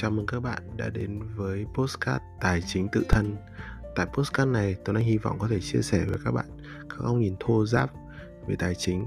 Chào 0.00 0.10
mừng 0.10 0.26
các 0.26 0.40
bạn 0.40 0.62
đã 0.76 0.88
đến 0.88 1.20
với 1.36 1.66
Postcard 1.74 2.24
Tài 2.40 2.60
chính 2.66 2.88
tự 2.92 3.04
thân. 3.08 3.36
Tại 3.96 4.06
Postcard 4.12 4.50
này, 4.50 4.76
Tuấn 4.84 4.96
Anh 4.96 5.04
hy 5.04 5.18
vọng 5.18 5.36
có 5.38 5.48
thể 5.48 5.60
chia 5.60 5.82
sẻ 5.82 6.04
với 6.08 6.18
các 6.24 6.30
bạn 6.30 6.46
các 6.88 6.98
góc 6.98 7.16
nhìn 7.16 7.34
thô 7.40 7.66
giáp 7.66 7.90
về 8.46 8.56
tài 8.58 8.74
chính 8.74 9.06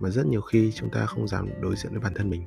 mà 0.00 0.10
rất 0.10 0.26
nhiều 0.26 0.40
khi 0.40 0.72
chúng 0.72 0.90
ta 0.90 1.06
không 1.06 1.28
dám 1.28 1.48
đối 1.60 1.76
diện 1.76 1.92
với 1.92 2.00
bản 2.00 2.12
thân 2.14 2.30
mình. 2.30 2.44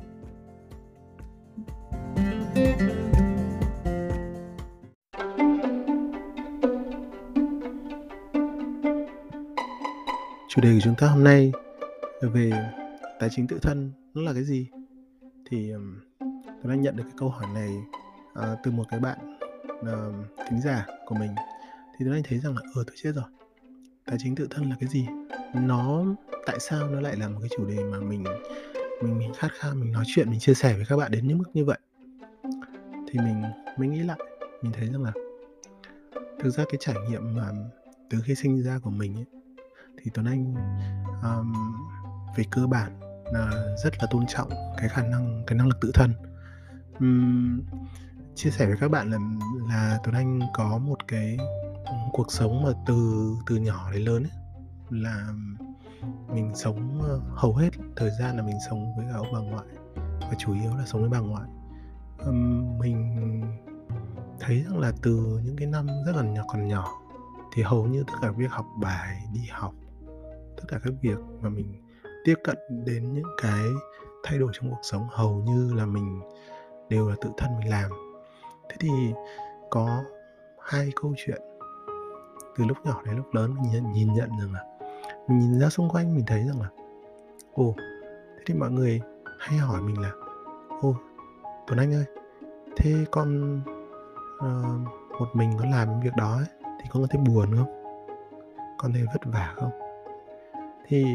Chủ 10.50 10.62
đề 10.62 10.73
của 10.73 10.80
chúng 10.84 10.96
ta 10.98 11.07
hôm 11.07 11.23
nay 11.23 11.52
về 12.21 12.52
tài 13.20 13.30
chính 13.32 13.48
tự 13.48 13.60
thân 13.62 13.91
nó 14.14 14.21
là 14.21 14.34
cái 14.34 14.44
gì? 14.44 14.68
Thì 15.50 15.71
tôi 16.63 16.76
đã 16.76 16.81
nhận 16.81 16.95
được 16.95 17.03
cái 17.03 17.13
câu 17.17 17.30
hỏi 17.30 17.48
này 17.53 17.84
uh, 18.40 18.59
từ 18.63 18.71
một 18.71 18.84
cái 18.90 18.99
bạn 18.99 19.38
uh, 19.80 20.48
thính 20.49 20.62
giả 20.62 20.85
của 21.05 21.16
mình. 21.16 21.35
Thì 21.98 22.05
tôi 22.05 22.13
đang 22.13 22.23
thấy 22.23 22.40
rằng 22.40 22.55
là 22.55 22.62
ờ 22.76 22.84
tôi 22.88 22.95
chết 23.04 23.12
rồi. 23.16 23.26
Tài 24.05 24.17
chính 24.20 24.35
tự 24.35 24.48
thân 24.52 24.70
là 24.70 24.76
cái 24.80 24.90
gì? 24.90 25.07
Nó 25.54 26.05
tại 26.45 26.59
sao 26.59 26.90
nó 26.90 27.02
lại 27.02 27.16
là 27.16 27.30
một 27.30 27.38
cái 27.41 27.49
chủ 27.57 27.66
đề 27.66 27.84
mà 27.84 27.99
mình 27.99 28.23
mình 29.02 29.18
mình 29.18 29.34
khát 29.38 29.52
khao 29.59 29.76
mình 29.76 29.91
nói 29.91 30.04
chuyện 30.07 30.30
mình 30.30 30.40
chia 30.40 30.54
sẻ 30.54 30.73
với 30.73 30.85
các 30.90 30.98
bạn 30.98 31.12
đến 31.12 31.27
những 31.27 31.38
mức 31.38 31.49
như 31.54 31.66
vậy? 31.66 31.80
Thì 33.07 33.20
mình 33.20 33.43
mới 33.77 33.88
nghĩ 33.88 33.99
lại 33.99 34.18
mình 34.62 34.71
thấy 34.71 34.88
rằng 34.88 35.04
là 35.04 35.12
thực 36.40 36.49
ra 36.49 36.63
cái 36.70 36.77
trải 36.80 36.95
nghiệm 37.09 37.35
mà 37.35 37.49
từ 38.09 38.18
khi 38.26 38.35
sinh 38.35 38.63
ra 38.63 38.80
của 38.84 38.90
mình 38.90 39.16
ấy, 39.16 39.26
thì 39.98 40.12
tuấn 40.13 40.26
anh 40.26 40.55
um, 41.23 41.54
về 42.38 42.43
cơ 42.52 42.68
bản 42.68 42.99
là 43.34 43.76
rất 43.84 43.93
là 43.99 44.07
tôn 44.12 44.26
trọng 44.27 44.49
cái 44.77 44.90
khả 44.90 45.07
năng 45.07 45.43
cái 45.48 45.57
năng 45.57 45.68
lực 45.68 45.77
tự 45.82 45.91
thân 45.93 46.13
um, 47.00 47.62
chia 48.36 48.49
sẻ 48.49 48.66
với 48.66 48.76
các 48.80 48.91
bạn 48.91 49.12
là 49.12 49.18
là 49.70 49.99
Tuấn 50.04 50.16
Anh 50.16 50.40
có 50.54 50.77
một 50.77 51.08
cái 51.08 51.38
ừ, 51.85 51.94
cuộc 52.12 52.32
sống 52.32 52.63
mà 52.63 52.70
từ 52.88 53.30
từ 53.48 53.55
nhỏ 53.55 53.91
đến 53.91 54.02
lớn 54.02 54.24
ấy, 54.24 54.32
là 54.90 55.27
mình 56.34 56.52
sống 56.55 57.02
ờ, 57.02 57.22
hầu 57.35 57.55
hết 57.55 57.70
thời 57.96 58.12
gian 58.20 58.38
là 58.38 58.44
mình 58.44 58.58
sống 58.70 58.96
với 58.98 59.05
cả 59.10 59.18
ông 59.18 59.34
bà 59.34 59.40
ngoại 59.40 59.66
và 60.20 60.34
chủ 60.38 60.54
yếu 60.54 60.76
là 60.77 60.85
sống 60.85 61.02
với 61.02 61.10
bà 61.10 61.20
ngoại. 61.20 61.50
Um, 62.26 62.80
mình 62.80 63.41
thấy 64.40 64.63
rằng 64.63 64.80
là 64.80 64.91
từ 65.02 65.40
những 65.44 65.56
cái 65.56 65.68
năm 65.68 65.88
rất 66.06 66.16
là 66.16 66.24
nhỏ 66.24 66.44
còn 66.47 66.68
nhỏ 66.68 66.88
thì 67.53 67.63
hầu 67.63 67.88
như 67.88 68.03
tất 68.07 68.13
cả 68.22 68.31
việc 68.31 68.52
học 68.52 68.66
bài 68.81 69.24
đi 69.34 69.41
học 69.52 69.74
tất 70.57 70.63
cả 70.68 70.80
các 70.84 70.94
việc 71.02 71.18
mà 71.41 71.50
mình 71.50 71.81
tiếp 72.25 72.35
cận 72.44 72.57
đến 72.85 73.13
những 73.13 73.35
cái 73.41 73.63
thay 74.24 74.40
đổi 74.40 74.52
trong 74.53 74.69
cuộc 74.69 74.81
sống 74.84 75.07
hầu 75.12 75.35
như 75.35 75.74
là 75.74 75.85
mình 75.85 76.22
đều 76.94 77.09
là 77.09 77.16
tự 77.22 77.30
thân 77.38 77.59
mình 77.59 77.69
làm. 77.69 77.91
Thế 78.69 78.75
thì 78.80 78.90
có 79.69 80.03
hai 80.59 80.91
câu 81.02 81.13
chuyện 81.18 81.41
từ 82.58 82.66
lúc 82.66 82.78
nhỏ 82.84 83.02
đến 83.06 83.16
lúc 83.16 83.34
lớn 83.34 83.56
mình 83.56 83.72
nhìn, 83.72 83.91
nhìn 83.94 84.13
nhận 84.13 84.30
rằng 84.40 84.53
là 84.53 84.63
mình 85.28 85.40
nhìn 85.40 85.59
ra 85.59 85.69
xung 85.69 85.90
quanh 85.90 86.16
mình 86.16 86.25
thấy 86.28 86.44
rằng 86.47 86.62
là 86.62 86.69
ồ 87.53 87.74
thế 88.38 88.44
thì 88.46 88.53
mọi 88.53 88.72
người 88.72 89.02
hay 89.40 89.58
hỏi 89.58 89.81
mình 89.81 90.00
là 90.00 90.12
ồ 90.81 90.96
tuấn 91.68 91.80
anh 91.80 91.94
ơi 91.94 92.06
thế 92.78 93.06
con 93.12 93.59
uh, 94.38 95.19
một 95.19 95.28
mình 95.34 95.52
có 95.59 95.66
làm 95.66 96.02
việc 96.02 96.13
đó 96.18 96.35
ấy, 96.35 96.46
thì 96.63 96.90
con 96.90 97.03
có 97.03 97.07
thấy 97.12 97.22
buồn 97.22 97.56
không? 97.57 97.84
Con 98.78 98.94
thấy 98.94 99.03
vất 99.13 99.22
vả 99.25 99.53
không 99.56 99.72
thì 100.88 101.06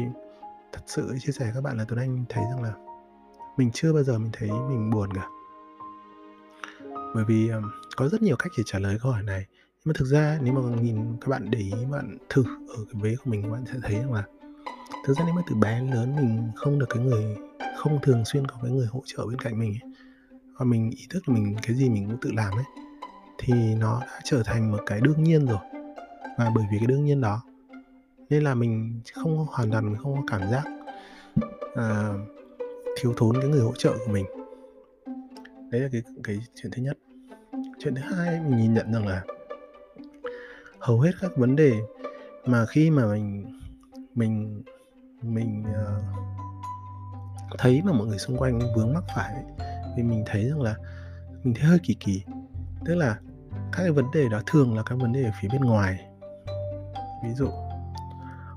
thật 0.71 0.81
sự 0.85 1.15
chia 1.19 1.31
sẻ 1.31 1.45
với 1.45 1.53
các 1.55 1.61
bạn 1.61 1.77
là 1.77 1.85
tuấn 1.87 1.99
anh 1.99 2.25
thấy 2.29 2.43
rằng 2.43 2.63
là 2.63 2.73
mình 3.57 3.71
chưa 3.73 3.93
bao 3.93 4.03
giờ 4.03 4.17
mình 4.17 4.31
thấy 4.33 4.49
mình 4.49 4.89
buồn 4.89 5.13
cả 5.13 5.27
bởi 7.15 7.23
vì 7.27 7.49
um, 7.49 7.63
có 7.95 8.09
rất 8.09 8.21
nhiều 8.21 8.35
cách 8.39 8.51
để 8.57 8.63
trả 8.65 8.79
lời 8.79 8.97
câu 9.01 9.11
hỏi 9.11 9.23
này. 9.23 9.45
Nhưng 9.51 9.93
mà 9.93 9.93
thực 9.97 10.05
ra 10.05 10.39
nếu 10.41 10.53
mà 10.53 10.81
nhìn 10.81 11.17
các 11.21 11.27
bạn 11.27 11.51
để 11.51 11.59
ý 11.59 11.73
bạn 11.91 12.17
thử 12.29 12.43
ở 12.67 12.85
cái 12.93 13.01
vế 13.01 13.15
của 13.15 13.31
mình 13.31 13.43
các 13.43 13.49
bạn 13.49 13.63
sẽ 13.65 13.79
thấy 13.83 13.95
rằng 13.95 14.13
là 14.13 14.23
thực 15.07 15.17
ra 15.17 15.23
nếu 15.25 15.33
mà 15.33 15.41
từ 15.49 15.55
bé 15.55 15.79
đến 15.79 15.91
lớn 15.91 16.15
mình 16.15 16.51
không 16.55 16.79
được 16.79 16.85
cái 16.89 17.03
người 17.03 17.37
không 17.77 17.99
thường 18.01 18.25
xuyên 18.25 18.47
có 18.47 18.55
cái 18.61 18.71
người 18.71 18.87
hỗ 18.89 19.01
trợ 19.05 19.25
bên 19.27 19.39
cạnh 19.39 19.59
mình 19.59 19.75
ấy, 19.83 19.91
và 20.57 20.65
mình 20.65 20.91
ý 20.91 21.07
thức 21.09 21.29
là 21.29 21.35
mình 21.35 21.55
cái 21.63 21.75
gì 21.75 21.89
mình 21.89 22.07
cũng 22.07 22.17
tự 22.21 22.31
làm 22.33 22.53
ấy 22.53 22.65
thì 23.37 23.53
nó 23.75 23.99
đã 24.01 24.19
trở 24.23 24.43
thành 24.43 24.71
một 24.71 24.79
cái 24.85 25.01
đương 25.01 25.23
nhiên 25.23 25.45
rồi. 25.45 25.59
Và 26.37 26.51
bởi 26.55 26.65
vì 26.71 26.77
cái 26.77 26.87
đương 26.87 27.05
nhiên 27.05 27.21
đó 27.21 27.41
nên 28.29 28.43
là 28.43 28.55
mình 28.55 29.01
không 29.13 29.45
hoàn 29.49 29.71
toàn 29.71 29.85
mình 29.85 29.97
không 30.03 30.15
có 30.15 30.21
cảm 30.27 30.51
giác 30.51 30.63
à, 31.75 32.13
thiếu 32.99 33.13
thốn 33.17 33.41
cái 33.41 33.49
người 33.49 33.61
hỗ 33.61 33.73
trợ 33.77 33.93
của 34.05 34.11
mình 34.11 34.25
đấy 35.71 35.81
là 35.81 35.87
cái 35.91 36.01
cái 36.23 36.39
chuyện 36.55 36.71
thứ 36.71 36.81
nhất. 36.81 36.97
Chuyện 37.79 37.95
thứ 37.95 38.01
hai 38.01 38.39
mình 38.39 38.57
nhìn 38.57 38.73
nhận 38.73 38.93
rằng 38.93 39.07
là 39.07 39.23
hầu 40.79 40.99
hết 40.99 41.11
các 41.21 41.31
vấn 41.37 41.55
đề 41.55 41.73
mà 42.45 42.65
khi 42.65 42.91
mà 42.91 43.05
mình 43.05 43.45
mình 44.15 44.63
mình 45.21 45.63
uh, 45.63 46.03
thấy 47.57 47.81
mà 47.85 47.91
mọi 47.91 48.07
người 48.07 48.17
xung 48.17 48.37
quanh 48.37 48.59
vướng 48.75 48.93
mắc 48.93 49.03
phải 49.15 49.35
thì 49.95 50.03
mình 50.03 50.23
thấy 50.25 50.49
rằng 50.49 50.61
là 50.61 50.75
mình 51.43 51.53
thấy 51.53 51.63
hơi 51.63 51.79
kỳ 51.83 51.93
kỳ. 51.93 52.23
Tức 52.85 52.95
là 52.95 53.19
các 53.51 53.83
cái 53.83 53.91
vấn 53.91 54.05
đề 54.13 54.29
đó 54.29 54.41
thường 54.45 54.75
là 54.75 54.83
các 54.83 54.95
vấn 54.95 55.13
đề 55.13 55.23
ở 55.23 55.31
phía 55.41 55.47
bên 55.51 55.61
ngoài. 55.61 56.07
Ví 57.23 57.33
dụ 57.33 57.47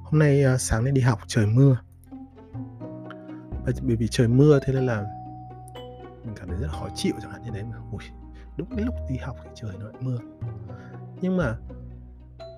hôm 0.04 0.18
nay 0.18 0.54
uh, 0.54 0.60
sáng 0.60 0.84
nay 0.84 0.92
đi 0.92 1.00
học 1.00 1.18
trời 1.26 1.46
mưa. 1.46 1.76
Bởi 3.64 3.96
vì 3.96 4.08
trời 4.08 4.28
mưa 4.28 4.60
thế 4.66 4.72
nên 4.72 4.86
là 4.86 5.21
mình 6.24 6.34
cảm 6.36 6.48
thấy 6.48 6.56
rất 6.56 6.66
là 6.66 6.72
khó 6.72 6.88
chịu 6.94 7.14
chẳng 7.22 7.30
hạn 7.30 7.42
như 7.42 7.50
đấy 7.50 7.64
mà 7.70 7.76
ui 7.92 8.02
đúng 8.56 8.68
cái 8.76 8.84
lúc 8.84 8.94
đi 9.08 9.16
học 9.16 9.36
thì 9.44 9.50
trời 9.54 9.70
nó 9.80 9.86
lại 9.86 10.00
mưa. 10.00 10.18
Nhưng 11.20 11.36
mà 11.36 11.56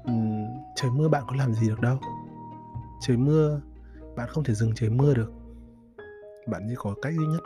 um, 0.04 0.46
trời 0.74 0.90
mưa 0.90 1.08
bạn 1.08 1.24
có 1.26 1.36
làm 1.36 1.54
gì 1.54 1.68
được 1.68 1.80
đâu. 1.80 1.98
Trời 3.00 3.16
mưa 3.16 3.60
bạn 4.16 4.28
không 4.28 4.44
thể 4.44 4.54
dừng 4.54 4.72
trời 4.74 4.90
mưa 4.90 5.14
được. 5.14 5.32
Bạn 6.46 6.66
chỉ 6.68 6.74
có 6.78 6.94
cách 7.02 7.12
duy 7.16 7.26
nhất 7.26 7.40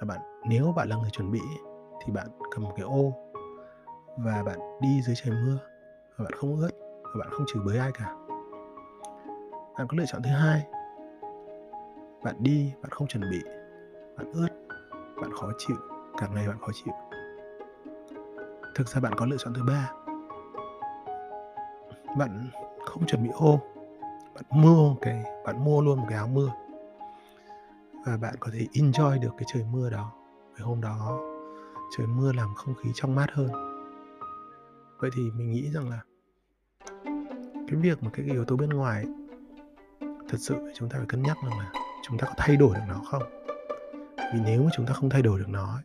là 0.00 0.04
bạn 0.06 0.20
nếu 0.48 0.72
bạn 0.76 0.88
là 0.88 0.96
người 0.96 1.10
chuẩn 1.10 1.30
bị 1.30 1.40
thì 2.04 2.12
bạn 2.12 2.28
cầm 2.50 2.64
một 2.64 2.72
cái 2.76 2.84
ô 2.84 3.12
và 4.18 4.42
bạn 4.42 4.58
đi 4.80 5.02
dưới 5.02 5.16
trời 5.16 5.34
mưa 5.46 5.58
và 6.16 6.24
bạn 6.24 6.32
không 6.32 6.56
ướt 6.56 6.70
và 7.02 7.20
bạn 7.20 7.28
không 7.30 7.46
chửi 7.46 7.62
bới 7.66 7.78
ai 7.78 7.90
cả. 7.94 8.14
Bạn 9.78 9.86
có 9.88 9.96
lựa 9.96 10.04
chọn 10.06 10.22
thứ 10.22 10.30
hai 10.30 10.66
bạn 12.24 12.36
đi 12.38 12.72
bạn 12.82 12.90
không 12.90 13.08
chuẩn 13.08 13.30
bị 13.30 13.42
bạn 14.16 14.32
ướt 14.32 14.63
bạn 15.24 15.32
khó 15.32 15.52
chịu 15.58 15.76
cả 16.18 16.28
ngày 16.34 16.48
bạn 16.48 16.58
khó 16.60 16.68
chịu. 16.84 16.94
Thực 18.74 18.88
ra 18.88 19.00
bạn 19.00 19.12
có 19.16 19.26
lựa 19.26 19.36
chọn 19.36 19.54
thứ 19.54 19.62
ba. 19.62 19.92
Bạn 22.18 22.50
không 22.86 23.06
chuẩn 23.06 23.22
bị 23.22 23.30
ô, 23.34 23.60
bạn 24.34 24.44
mua 24.50 24.94
cái, 25.00 25.24
bạn 25.46 25.64
mua 25.64 25.82
luôn 25.82 25.98
một 25.98 26.06
cái 26.08 26.18
áo 26.18 26.28
mưa. 26.28 26.52
Và 28.06 28.16
bạn 28.16 28.34
có 28.40 28.50
thể 28.52 28.66
enjoy 28.72 29.20
được 29.20 29.30
cái 29.38 29.44
trời 29.46 29.64
mưa 29.72 29.90
đó. 29.90 30.12
Cái 30.56 30.66
hôm 30.66 30.80
đó, 30.80 31.20
trời 31.96 32.06
mưa 32.06 32.32
làm 32.32 32.54
không 32.54 32.74
khí 32.74 32.90
trong 32.94 33.14
mát 33.14 33.30
hơn. 33.32 33.50
Vậy 34.98 35.10
thì 35.16 35.22
mình 35.30 35.50
nghĩ 35.50 35.70
rằng 35.70 35.88
là 35.88 36.00
cái 37.68 37.80
việc 37.80 38.02
mà 38.02 38.10
cái 38.12 38.26
yếu 38.26 38.44
tố 38.44 38.56
bên 38.56 38.70
ngoài 38.70 39.04
thật 40.00 40.38
sự 40.38 40.72
chúng 40.74 40.88
ta 40.88 40.98
phải 40.98 41.06
cân 41.06 41.22
nhắc 41.22 41.36
rằng 41.44 41.58
là 41.58 41.72
chúng 42.02 42.18
ta 42.18 42.26
có 42.26 42.34
thay 42.36 42.56
đổi 42.56 42.74
được 42.74 42.84
nó 42.88 43.00
không? 43.04 43.43
Vì 44.32 44.40
nếu 44.44 44.62
mà 44.62 44.70
chúng 44.74 44.86
ta 44.86 44.92
không 44.92 45.10
thay 45.10 45.22
đổi 45.22 45.38
được 45.38 45.48
nó 45.48 45.78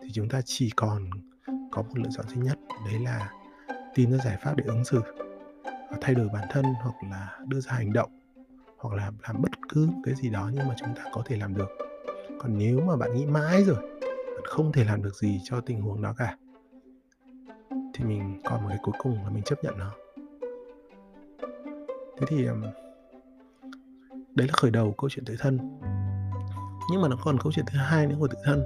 thì 0.00 0.08
chúng 0.12 0.28
ta 0.28 0.40
chỉ 0.44 0.70
còn 0.76 1.10
có 1.70 1.82
một 1.82 1.98
lựa 1.98 2.10
chọn 2.16 2.28
duy 2.28 2.40
nhất, 2.42 2.58
đấy 2.86 3.00
là 3.00 3.32
tìm 3.94 4.10
ra 4.10 4.18
giải 4.24 4.36
pháp 4.42 4.56
để 4.56 4.64
ứng 4.66 4.84
xử 4.84 5.00
và 5.64 5.98
thay 6.00 6.14
đổi 6.14 6.28
bản 6.28 6.48
thân 6.50 6.64
hoặc 6.82 6.94
là 7.10 7.38
đưa 7.46 7.60
ra 7.60 7.72
hành 7.72 7.92
động 7.92 8.10
hoặc 8.78 8.96
là 8.96 9.10
làm 9.22 9.42
bất 9.42 9.50
cứ 9.68 9.88
cái 10.04 10.14
gì 10.14 10.30
đó 10.30 10.50
nhưng 10.54 10.68
mà 10.68 10.74
chúng 10.78 10.94
ta 10.96 11.02
có 11.12 11.22
thể 11.26 11.36
làm 11.36 11.54
được. 11.54 11.68
Còn 12.38 12.58
nếu 12.58 12.80
mà 12.80 12.96
bạn 12.96 13.14
nghĩ 13.14 13.26
mãi 13.26 13.64
rồi, 13.64 13.76
bạn 14.34 14.44
không 14.44 14.72
thể 14.72 14.84
làm 14.84 15.02
được 15.02 15.14
gì 15.14 15.40
cho 15.44 15.60
tình 15.60 15.80
huống 15.80 16.02
đó 16.02 16.14
cả, 16.16 16.36
thì 17.94 18.04
mình 18.04 18.40
còn 18.44 18.62
một 18.62 18.68
cái 18.68 18.78
cuối 18.82 18.94
cùng 18.98 19.24
là 19.24 19.30
mình 19.30 19.42
chấp 19.42 19.64
nhận 19.64 19.78
nó. 19.78 19.90
Thế 22.18 22.26
thì 22.28 22.46
đấy 24.34 24.48
là 24.48 24.52
khởi 24.52 24.70
đầu 24.70 24.94
câu 24.98 25.10
chuyện 25.10 25.24
tự 25.24 25.36
thân 25.38 25.58
nhưng 26.90 27.02
mà 27.02 27.08
nó 27.08 27.16
còn 27.22 27.38
câu 27.38 27.52
chuyện 27.52 27.66
thứ 27.68 27.78
hai 27.78 28.06
nữa 28.06 28.16
của 28.18 28.28
tự 28.28 28.38
thân. 28.44 28.64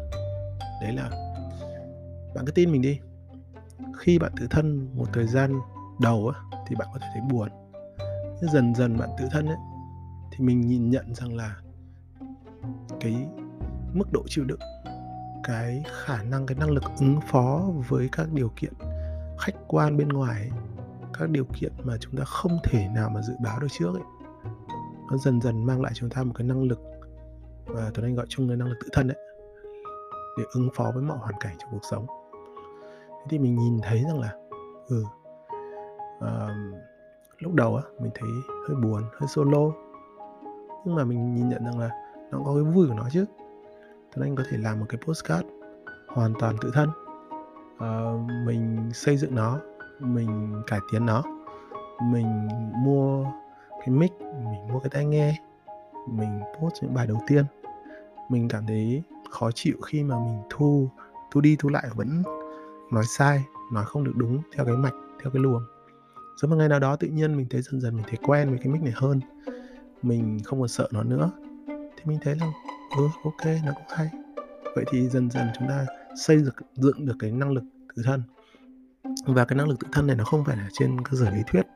Đấy 0.82 0.92
là 0.92 1.10
bạn 2.34 2.46
cứ 2.46 2.52
tin 2.52 2.72
mình 2.72 2.82
đi. 2.82 3.00
Khi 3.98 4.18
bạn 4.18 4.32
tự 4.40 4.46
thân 4.50 4.88
một 4.94 5.06
thời 5.12 5.26
gian 5.26 5.60
đầu 6.00 6.32
á, 6.34 6.40
thì 6.66 6.76
bạn 6.76 6.88
có 6.92 6.98
thể 6.98 7.06
thấy 7.12 7.22
buồn. 7.30 7.48
Nhưng 8.40 8.52
dần 8.52 8.74
dần 8.74 8.98
bạn 8.98 9.08
tự 9.18 9.28
thân 9.30 9.46
ấy 9.46 9.56
thì 10.30 10.44
mình 10.44 10.60
nhìn 10.60 10.90
nhận 10.90 11.14
rằng 11.14 11.36
là 11.36 11.56
cái 13.00 13.26
mức 13.92 14.12
độ 14.12 14.22
chịu 14.28 14.44
đựng 14.44 14.60
cái 15.44 15.84
khả 16.04 16.22
năng 16.22 16.46
cái 16.46 16.56
năng 16.60 16.70
lực 16.70 16.84
ứng 16.98 17.20
phó 17.30 17.62
với 17.88 18.08
các 18.12 18.32
điều 18.32 18.52
kiện 18.56 18.72
khách 19.38 19.54
quan 19.68 19.96
bên 19.96 20.08
ngoài 20.08 20.40
ấy, 20.40 20.50
các 21.18 21.30
điều 21.30 21.44
kiện 21.44 21.72
mà 21.84 21.96
chúng 22.00 22.16
ta 22.16 22.24
không 22.24 22.58
thể 22.64 22.88
nào 22.88 23.10
mà 23.10 23.22
dự 23.22 23.34
báo 23.44 23.60
được 23.60 23.68
trước 23.78 23.94
ấy 23.94 24.02
nó 25.10 25.16
dần 25.16 25.40
dần 25.40 25.66
mang 25.66 25.82
lại 25.82 25.92
chúng 25.94 26.10
ta 26.10 26.22
một 26.22 26.32
cái 26.34 26.46
năng 26.46 26.62
lực 26.62 26.80
và 27.68 27.90
tuấn 27.94 28.06
anh 28.06 28.14
gọi 28.14 28.26
chung 28.28 28.50
là 28.50 28.56
năng 28.56 28.68
lực 28.68 28.76
tự 28.80 28.88
thân 28.92 29.08
đấy 29.08 29.16
để 30.38 30.44
ứng 30.54 30.68
phó 30.74 30.90
với 30.94 31.02
mọi 31.02 31.18
hoàn 31.18 31.34
cảnh 31.40 31.56
trong 31.58 31.70
cuộc 31.72 31.84
sống. 31.90 32.06
Thế 33.08 33.26
thì 33.30 33.38
mình 33.38 33.56
nhìn 33.56 33.80
thấy 33.82 34.02
rằng 34.04 34.20
là 34.20 34.32
ừ 34.88 35.04
uh, 36.18 36.78
lúc 37.38 37.54
đầu 37.54 37.76
á 37.76 37.82
mình 38.00 38.10
thấy 38.14 38.28
hơi 38.68 38.76
buồn 38.76 39.02
hơi 39.12 39.28
solo. 39.28 39.70
Nhưng 40.84 40.94
mà 40.94 41.04
mình 41.04 41.34
nhìn 41.34 41.48
nhận 41.48 41.64
rằng 41.64 41.78
là 41.78 41.90
nó 42.30 42.38
có 42.44 42.54
cái 42.54 42.62
vui 42.62 42.88
của 42.88 42.94
nó 42.94 43.04
chứ. 43.12 43.24
Tuấn 44.12 44.26
Anh 44.28 44.36
có 44.36 44.44
thể 44.50 44.58
làm 44.58 44.80
một 44.80 44.86
cái 44.88 45.00
postcard 45.06 45.46
hoàn 46.08 46.32
toàn 46.40 46.56
tự 46.60 46.70
thân. 46.74 46.90
Uh, 47.74 48.30
mình 48.46 48.90
xây 48.94 49.16
dựng 49.16 49.34
nó 49.34 49.58
mình 49.98 50.62
cải 50.66 50.80
tiến 50.92 51.06
nó. 51.06 51.22
Mình 52.02 52.48
mua 52.84 53.24
cái 53.78 53.88
mic 53.88 54.12
mình 54.20 54.68
mua 54.72 54.78
cái 54.78 54.90
tai 54.90 55.04
nghe 55.04 55.38
mình 56.06 56.40
post 56.60 56.82
những 56.82 56.94
bài 56.94 57.06
đầu 57.06 57.18
tiên 57.26 57.44
mình 58.28 58.48
cảm 58.48 58.66
thấy 58.66 59.02
khó 59.30 59.50
chịu 59.50 59.76
khi 59.86 60.02
mà 60.02 60.16
mình 60.18 60.36
thu 60.50 60.90
thu 61.30 61.40
đi 61.40 61.56
thu 61.58 61.68
lại 61.68 61.88
vẫn 61.94 62.22
nói 62.92 63.04
sai, 63.04 63.44
nói 63.72 63.84
không 63.84 64.04
được 64.04 64.12
đúng 64.16 64.42
theo 64.52 64.64
cái 64.64 64.74
mạch, 64.74 64.94
theo 65.22 65.30
cái 65.30 65.42
luồng. 65.42 65.62
Rồi 66.36 66.50
một 66.50 66.56
ngày 66.56 66.68
nào 66.68 66.80
đó 66.80 66.96
tự 66.96 67.08
nhiên 67.08 67.36
mình 67.36 67.46
thấy 67.50 67.62
dần 67.62 67.80
dần 67.80 67.96
mình 67.96 68.04
thấy 68.08 68.18
quen 68.22 68.50
với 68.50 68.58
cái 68.58 68.68
mic 68.68 68.82
này 68.82 68.92
hơn, 68.96 69.20
mình 70.02 70.38
không 70.44 70.60
còn 70.60 70.68
sợ 70.68 70.88
nó 70.92 71.02
nữa, 71.02 71.30
thì 71.66 72.02
mình 72.04 72.18
thấy 72.22 72.36
là 72.36 72.52
ừ 72.96 73.08
ok, 73.24 73.46
nó 73.66 73.72
cũng 73.74 73.96
hay. 73.98 74.10
Vậy 74.74 74.84
thì 74.92 75.08
dần 75.08 75.30
dần 75.30 75.46
chúng 75.58 75.68
ta 75.68 75.86
xây 76.16 76.38
dựng 76.38 76.54
dựng 76.74 77.06
được 77.06 77.16
cái 77.18 77.32
năng 77.32 77.50
lực 77.50 77.64
tự 77.96 78.02
thân. 78.06 78.22
Và 79.26 79.44
cái 79.44 79.56
năng 79.56 79.68
lực 79.68 79.80
tự 79.80 79.88
thân 79.92 80.06
này 80.06 80.16
nó 80.16 80.24
không 80.24 80.44
phải 80.44 80.56
là 80.56 80.68
trên 80.72 81.00
cơ 81.00 81.18
sở 81.20 81.30
lý 81.30 81.42
thuyết 81.46 81.66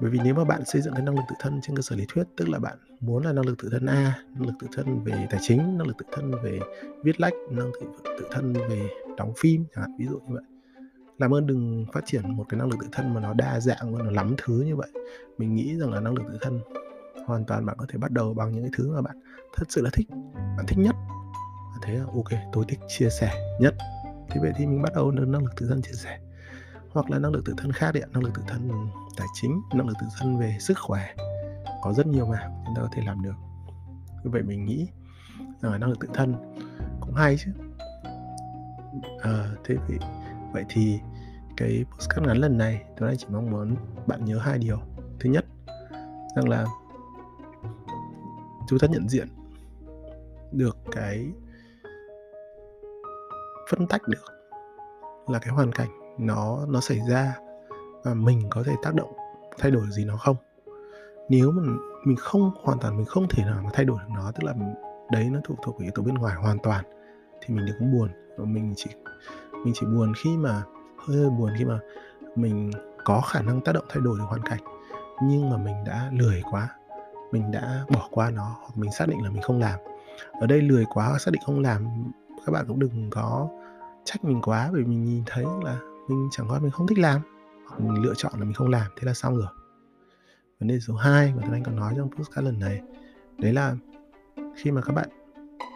bởi 0.00 0.10
vì 0.10 0.18
nếu 0.24 0.34
mà 0.34 0.44
bạn 0.44 0.64
xây 0.64 0.82
dựng 0.82 0.94
cái 0.94 1.02
năng 1.02 1.14
lực 1.14 1.22
tự 1.28 1.34
thân 1.38 1.60
trên 1.62 1.76
cơ 1.76 1.82
sở 1.82 1.96
lý 1.96 2.04
thuyết 2.08 2.24
tức 2.36 2.48
là 2.48 2.58
bạn 2.58 2.78
muốn 3.00 3.24
là 3.24 3.32
năng 3.32 3.46
lực 3.46 3.58
tự 3.62 3.68
thân 3.72 3.86
a 3.86 4.18
năng 4.34 4.46
lực 4.46 4.54
tự 4.60 4.66
thân 4.76 5.04
về 5.04 5.26
tài 5.30 5.40
chính 5.42 5.78
năng 5.78 5.86
lực 5.86 5.98
tự 5.98 6.06
thân 6.12 6.32
về 6.42 6.60
viết 7.02 7.20
lách 7.20 7.32
năng 7.50 7.66
lực 7.66 7.92
tự, 8.04 8.26
thân 8.30 8.52
về 8.52 8.88
đóng 9.16 9.32
phim 9.38 9.64
chẳng 9.74 9.84
hạn 9.84 9.96
ví 9.98 10.06
dụ 10.06 10.18
như 10.18 10.34
vậy. 10.34 10.42
Làm 11.18 11.34
ơn 11.34 11.46
đừng 11.46 11.86
phát 11.92 12.00
triển 12.06 12.36
một 12.36 12.44
cái 12.48 12.58
năng 12.58 12.68
lực 12.68 12.76
tự 12.80 12.88
thân 12.92 13.14
mà 13.14 13.20
nó 13.20 13.34
đa 13.34 13.60
dạng 13.60 13.94
và 13.94 14.02
nó 14.02 14.10
lắm 14.10 14.34
thứ 14.38 14.60
như 14.60 14.76
vậy. 14.76 14.90
Mình 15.38 15.54
nghĩ 15.54 15.78
rằng 15.78 15.92
là 15.92 16.00
năng 16.00 16.14
lực 16.14 16.24
tự 16.28 16.38
thân 16.40 16.60
hoàn 17.26 17.44
toàn 17.44 17.66
bạn 17.66 17.76
có 17.78 17.86
thể 17.88 17.98
bắt 17.98 18.10
đầu 18.10 18.34
bằng 18.34 18.52
những 18.52 18.62
cái 18.62 18.70
thứ 18.76 18.92
mà 18.94 19.02
bạn 19.02 19.16
thật 19.56 19.64
sự 19.68 19.82
là 19.82 19.90
thích 19.92 20.06
bạn 20.32 20.66
thích 20.68 20.78
nhất. 20.78 20.94
Thế 21.82 21.98
là 21.98 22.04
ok 22.04 22.40
tôi 22.52 22.64
thích 22.68 22.78
chia 22.88 23.08
sẻ 23.10 23.56
nhất. 23.60 23.74
Thế 24.30 24.40
vậy 24.40 24.52
thì 24.56 24.66
mình 24.66 24.82
bắt 24.82 24.92
đầu 24.94 25.12
từ 25.16 25.24
năng 25.24 25.44
lực 25.44 25.52
tự 25.56 25.66
thân 25.68 25.82
chia 25.82 25.92
sẻ 25.92 26.18
hoặc 26.94 27.10
là 27.10 27.18
năng 27.18 27.32
lực 27.32 27.44
tự 27.44 27.54
thân 27.56 27.72
khác 27.72 27.92
đấy 27.94 28.02
năng 28.12 28.22
lực 28.22 28.34
tự 28.34 28.42
thân 28.48 28.70
tài 29.16 29.26
chính 29.34 29.62
năng 29.74 29.86
lực 29.86 29.96
tự 30.00 30.06
thân 30.18 30.38
về 30.38 30.56
sức 30.60 30.78
khỏe 30.78 31.14
có 31.82 31.92
rất 31.92 32.06
nhiều 32.06 32.26
mà 32.26 32.50
chúng 32.66 32.74
ta 32.74 32.82
có 32.82 32.88
thể 32.92 33.02
làm 33.06 33.22
được. 33.22 33.34
Như 34.24 34.30
vậy 34.30 34.42
mình 34.42 34.64
nghĩ 34.64 34.88
rằng 35.60 35.72
là 35.72 35.78
năng 35.78 35.90
lực 35.90 36.00
tự 36.00 36.08
thân 36.14 36.34
cũng 37.00 37.14
hay 37.14 37.36
chứ. 37.38 37.50
À, 39.22 39.48
thế 39.64 39.76
vậy 39.88 39.98
vậy 40.52 40.64
thì 40.68 41.00
cái 41.56 41.84
podcast 41.90 42.26
ngắn 42.26 42.36
lần 42.36 42.58
này 42.58 42.84
tôi 42.96 43.08
đang 43.08 43.18
chỉ 43.18 43.26
mong 43.30 43.50
muốn 43.50 43.76
bạn 44.06 44.24
nhớ 44.24 44.38
hai 44.38 44.58
điều. 44.58 44.78
Thứ 45.20 45.30
nhất 45.30 45.44
rằng 46.36 46.48
là 46.48 46.66
chúng 48.68 48.78
ta 48.78 48.88
nhận 48.90 49.08
diện 49.08 49.28
được 50.52 50.76
cái 50.92 51.32
phân 53.70 53.86
tách 53.86 54.08
được 54.08 54.24
là 55.26 55.38
cái 55.38 55.54
hoàn 55.54 55.72
cảnh 55.72 56.03
nó 56.18 56.66
nó 56.68 56.80
xảy 56.80 57.00
ra 57.08 57.34
và 58.02 58.14
mình 58.14 58.42
có 58.50 58.62
thể 58.66 58.72
tác 58.82 58.94
động 58.94 59.12
thay 59.58 59.70
đổi 59.70 59.86
gì 59.90 60.04
nó 60.04 60.16
không. 60.16 60.36
Nếu 61.28 61.50
mà 61.50 61.62
mình 62.04 62.16
không, 62.16 62.50
hoàn 62.62 62.78
toàn 62.78 62.96
mình 62.96 63.06
không 63.06 63.26
thể 63.30 63.44
nào 63.44 63.60
mà 63.64 63.70
thay 63.72 63.84
đổi 63.84 63.98
được 63.98 64.14
nó, 64.14 64.32
tức 64.32 64.44
là 64.44 64.54
đấy 65.12 65.28
nó 65.30 65.40
thuộc 65.44 65.58
thuộc 65.62 65.80
về 65.80 65.84
yếu 65.84 65.92
tố 65.94 66.02
bên 66.02 66.14
ngoài 66.14 66.36
hoàn 66.36 66.58
toàn, 66.58 66.84
thì 67.40 67.54
mình 67.54 67.66
đừng 67.66 67.92
buồn. 67.92 68.08
Và 68.36 68.44
mình 68.44 68.74
chỉ 68.76 68.90
mình 69.64 69.74
chỉ 69.74 69.86
buồn 69.86 70.12
khi 70.16 70.36
mà, 70.36 70.62
hơi 71.06 71.16
hơi 71.16 71.30
buồn 71.30 71.50
khi 71.58 71.64
mà 71.64 71.78
mình 72.36 72.70
có 73.04 73.20
khả 73.20 73.42
năng 73.42 73.60
tác 73.60 73.72
động 73.72 73.84
thay 73.88 74.00
đổi 74.00 74.18
được 74.18 74.24
hoàn 74.28 74.42
cảnh, 74.42 74.60
nhưng 75.22 75.50
mà 75.50 75.56
mình 75.56 75.84
đã 75.86 76.10
lười 76.12 76.42
quá, 76.50 76.68
mình 77.32 77.50
đã 77.50 77.84
bỏ 77.88 78.08
qua 78.10 78.30
nó 78.30 78.56
hoặc 78.60 78.76
mình 78.76 78.92
xác 78.92 79.08
định 79.08 79.22
là 79.22 79.30
mình 79.30 79.42
không 79.42 79.60
làm. 79.60 79.78
Ở 80.40 80.46
đây 80.46 80.62
lười 80.62 80.84
quá, 80.84 81.18
xác 81.18 81.30
định 81.30 81.42
không 81.46 81.60
làm, 81.60 81.86
các 82.46 82.52
bạn 82.52 82.64
cũng 82.68 82.78
đừng 82.78 83.10
có 83.10 83.48
trách 84.04 84.24
mình 84.24 84.42
quá, 84.42 84.70
bởi 84.72 84.84
mình 84.84 85.04
nhìn 85.04 85.22
thấy 85.26 85.44
là 85.64 85.78
mình 86.08 86.28
chẳng 86.30 86.48
qua 86.48 86.58
mình 86.58 86.70
không 86.70 86.86
thích 86.86 86.98
làm. 86.98 87.20
Hoặc 87.68 87.80
mình 87.80 88.02
lựa 88.02 88.14
chọn 88.16 88.32
là 88.36 88.44
mình 88.44 88.54
không 88.54 88.68
làm 88.68 88.90
thế 88.96 89.06
là 89.06 89.14
xong 89.14 89.36
rồi. 89.36 89.48
Vấn 90.60 90.68
đề 90.68 90.80
số 90.80 90.94
2 90.94 91.34
mà 91.36 91.42
anh 91.52 91.62
còn 91.62 91.76
nói 91.76 91.94
trong 91.96 92.10
postcard 92.10 92.44
lần 92.46 92.58
này 92.58 92.80
đấy 93.38 93.52
là 93.52 93.76
khi 94.56 94.70
mà 94.70 94.80
các 94.82 94.92
bạn 94.92 95.08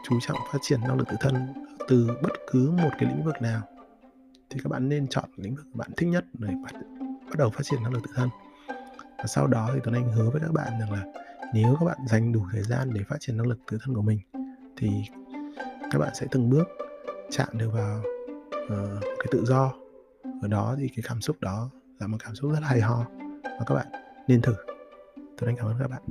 chú 0.08 0.18
trọng 0.20 0.38
phát 0.52 0.58
triển 0.62 0.80
năng 0.80 0.98
lực 0.98 1.08
tự 1.10 1.16
thân 1.20 1.34
từ 1.88 2.08
bất 2.22 2.32
cứ 2.50 2.70
một 2.70 2.90
cái 2.98 3.08
lĩnh 3.08 3.24
vực 3.24 3.42
nào 3.42 3.62
thì 4.50 4.60
các 4.64 4.70
bạn 4.70 4.88
nên 4.88 5.08
chọn 5.08 5.24
lĩnh 5.36 5.54
vực 5.54 5.66
bạn 5.74 5.90
thích 5.96 6.06
nhất 6.06 6.24
để 6.32 6.48
bắt, 6.64 6.72
bắt 7.24 7.36
đầu 7.38 7.50
phát 7.50 7.62
triển 7.62 7.82
năng 7.82 7.92
lực 7.92 8.02
tự 8.02 8.10
thân. 8.14 8.28
Và 9.18 9.24
sau 9.26 9.46
đó 9.46 9.70
thì 9.74 9.80
Tuấn 9.84 9.94
Anh 9.94 10.12
hứa 10.12 10.30
với 10.30 10.40
các 10.40 10.52
bạn 10.52 10.72
rằng 10.80 10.92
là 10.92 11.04
nếu 11.54 11.76
các 11.80 11.86
bạn 11.86 11.98
dành 12.06 12.32
đủ 12.32 12.42
thời 12.52 12.62
gian 12.62 12.94
để 12.94 13.04
phát 13.08 13.16
triển 13.20 13.36
năng 13.36 13.46
lực 13.46 13.58
tự 13.70 13.78
thân 13.84 13.94
của 13.94 14.02
mình 14.02 14.20
thì 14.76 14.88
các 15.90 15.98
bạn 15.98 16.14
sẽ 16.14 16.26
từng 16.30 16.50
bước 16.50 16.68
chạm 17.30 17.48
được 17.52 17.70
vào 17.72 18.02
uh, 18.64 19.02
cái 19.02 19.26
tự 19.30 19.44
do 19.44 19.72
ở 20.42 20.48
đó 20.48 20.74
thì 20.78 20.88
cái 20.88 21.04
cảm 21.08 21.20
xúc 21.20 21.36
đó 21.40 21.70
là 21.98 22.06
một 22.06 22.18
cảm 22.24 22.34
xúc 22.34 22.50
rất 22.52 22.60
là 22.60 22.68
hay 22.68 22.80
ho. 22.80 23.06
Và 23.44 23.64
các 23.66 23.74
bạn 23.74 23.86
nên 24.28 24.42
thử. 24.42 24.54
Tôi 25.16 25.46
đánh 25.46 25.56
cảm 25.56 25.66
ơn 25.66 25.76
các 25.78 25.90
bạn. 25.90 26.02